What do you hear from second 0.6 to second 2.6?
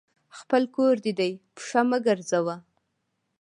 کور دي دی، پښه مه ګرځوه!